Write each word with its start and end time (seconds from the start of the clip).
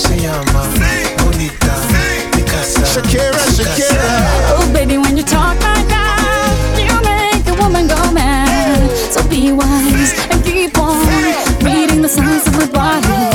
se 0.00 0.16
llama 0.16 0.62
Bonita 1.22 1.74
Mi 2.34 2.42
casa 2.42 2.84
Shakira, 2.86 3.38
Shakira. 3.54 4.56
Oh 4.56 4.70
baby 4.72 4.96
when 4.96 5.16
you 5.16 5.22
talk 5.22 5.56
like 5.60 5.86
that 5.88 6.74
You 6.78 6.96
make 7.04 7.46
a 7.46 7.54
woman 7.62 7.86
go 7.86 8.00
mad. 8.12 8.88
So 9.12 9.22
be 9.28 9.52
wise 9.52 10.12
and 10.30 10.42
keep 10.42 10.78
on 10.78 10.96
Reading 11.62 12.00
the 12.00 12.08
signs 12.08 12.46
of 12.46 12.54
my 12.56 12.66
body. 12.72 13.28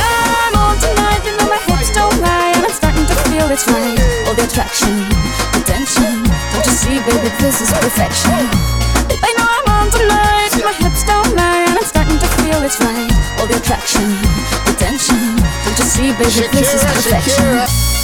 I'm 0.00 0.54
on 0.56 0.76
tonight, 0.80 1.20
you 1.26 1.36
know 1.36 1.48
my 1.48 1.60
hips 1.68 1.92
don't 1.92 2.16
lie. 2.24 2.52
And 2.56 2.64
I'm 2.64 2.72
starting 2.72 3.04
to 3.04 3.16
feel 3.28 3.46
it's 3.52 3.68
right. 3.68 4.00
All 4.26 4.34
the 4.34 4.44
attraction, 4.48 4.94
the 5.52 5.60
tension 5.68 6.24
Don't 6.56 6.64
you 6.64 6.72
see 6.72 6.96
baby 7.04 7.28
this 7.36 7.60
is 7.60 7.70
perfection. 7.70 8.48
I 9.12 9.30
know 9.36 9.44
I'm 9.44 9.68
on 9.76 9.86
tonight, 9.92 10.52
my 10.64 10.72
hips 10.72 11.04
don't 11.04 11.36
lie. 11.36 11.68
And 11.68 11.76
I'm 11.76 11.84
starting 11.84 12.18
to 12.18 12.28
feel 12.40 12.62
it's 12.64 12.80
right. 12.80 13.12
All 13.40 13.46
the 13.46 13.56
attraction 13.60 14.57
see, 15.98 16.12
baby, 16.12 16.48
this 16.52 16.74
is 16.74 16.82
Shakira, 16.82 16.94
perfection. 16.94 17.44
Shakira. 17.44 17.97